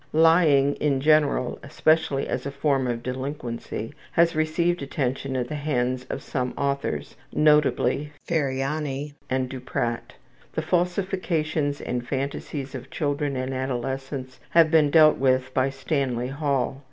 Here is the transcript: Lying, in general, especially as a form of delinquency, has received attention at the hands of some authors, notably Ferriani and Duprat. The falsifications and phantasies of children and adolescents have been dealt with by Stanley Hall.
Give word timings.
Lying, 0.13 0.73
in 0.77 0.99
general, 0.99 1.59
especially 1.61 2.27
as 2.27 2.47
a 2.47 2.51
form 2.51 2.87
of 2.87 3.03
delinquency, 3.03 3.93
has 4.13 4.35
received 4.35 4.81
attention 4.81 5.35
at 5.35 5.47
the 5.47 5.53
hands 5.53 6.05
of 6.09 6.23
some 6.23 6.55
authors, 6.57 7.15
notably 7.31 8.11
Ferriani 8.27 9.13
and 9.29 9.47
Duprat. 9.47 10.13
The 10.53 10.63
falsifications 10.63 11.79
and 11.79 12.07
phantasies 12.07 12.73
of 12.73 12.89
children 12.89 13.35
and 13.35 13.53
adolescents 13.53 14.39
have 14.49 14.71
been 14.71 14.89
dealt 14.89 15.17
with 15.19 15.53
by 15.53 15.69
Stanley 15.69 16.29
Hall. 16.29 16.79